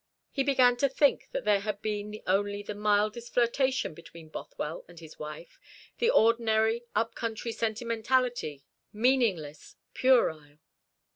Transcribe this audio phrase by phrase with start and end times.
[0.31, 4.99] He began to think that there had been only the mildest flirtation between Bothwell and
[4.99, 5.59] his wife
[5.99, 10.57] the ordinary up country sentimentality, meaningless, puerile.